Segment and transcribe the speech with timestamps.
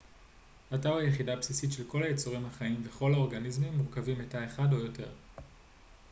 [0.71, 5.09] התא הוא היחידה הבסיסית של כל היצורים החיים וכל האורגניזמים מורכבים מתא אחד או יותר